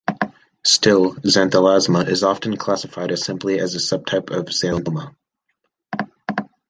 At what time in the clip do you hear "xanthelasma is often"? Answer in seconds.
1.13-2.57